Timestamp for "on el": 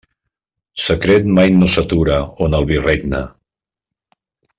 2.47-2.65